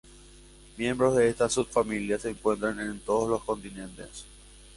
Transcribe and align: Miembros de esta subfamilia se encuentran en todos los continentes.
Miembros 0.77 1.15
de 1.15 1.29
esta 1.29 1.47
subfamilia 1.47 2.17
se 2.17 2.31
encuentran 2.31 2.79
en 2.79 2.99
todos 3.01 3.29
los 3.29 3.43
continentes. 3.43 4.25